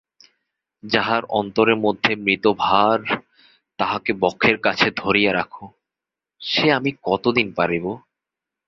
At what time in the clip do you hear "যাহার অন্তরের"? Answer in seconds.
0.83-1.77